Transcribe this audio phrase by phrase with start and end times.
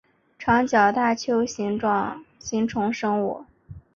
[0.39, 3.45] 长角大锹形虫生物。